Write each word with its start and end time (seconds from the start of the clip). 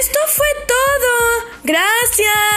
esto 0.00 0.18
fue 0.28 0.46
todo. 0.66 1.50
Gracias. 1.62 2.49